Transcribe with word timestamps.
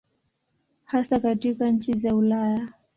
Hasa 0.85 1.19
katika 1.19 1.69
nchi 1.71 1.93
za 1.93 2.15
Ulaya. 2.15 2.67